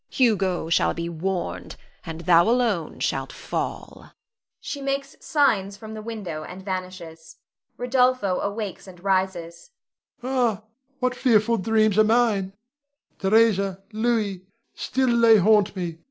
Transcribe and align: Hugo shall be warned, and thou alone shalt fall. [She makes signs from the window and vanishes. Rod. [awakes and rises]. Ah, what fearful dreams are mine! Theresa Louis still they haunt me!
Hugo 0.09 0.67
shall 0.71 0.95
be 0.95 1.07
warned, 1.09 1.75
and 2.03 2.21
thou 2.21 2.49
alone 2.49 2.99
shalt 3.01 3.31
fall. 3.31 4.13
[She 4.59 4.81
makes 4.81 5.15
signs 5.19 5.77
from 5.77 5.93
the 5.93 6.01
window 6.01 6.43
and 6.43 6.65
vanishes. 6.65 7.37
Rod. 7.77 7.93
[awakes 8.23 8.87
and 8.87 9.03
rises]. 9.03 9.69
Ah, 10.23 10.63
what 10.99 11.13
fearful 11.13 11.57
dreams 11.57 11.99
are 11.99 12.03
mine! 12.03 12.53
Theresa 13.19 13.83
Louis 13.93 14.41
still 14.73 15.21
they 15.21 15.37
haunt 15.37 15.75
me! 15.75 15.99